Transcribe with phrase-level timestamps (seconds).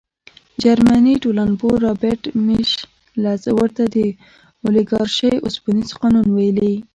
[0.63, 3.97] جرمني ټولنپوه رابرټ میشلز ورته د
[4.65, 6.73] اولیګارشۍ اوسپنیز قانون ویلي.